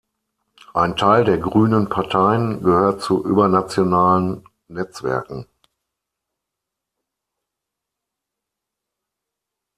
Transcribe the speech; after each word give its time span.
Ein 0.73 0.95
Teil 0.97 1.25
der 1.25 1.37
grünen 1.37 1.87
Parteien 1.87 2.63
gehört 2.63 3.03
zu 3.03 3.23
übernationalen 3.23 4.43
Netzwerken. 4.67 5.45